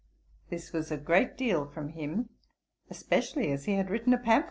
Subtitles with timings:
[0.49, 2.29] This was a great deal from him,
[2.89, 4.39] especially as he had written a pamphlet upon it.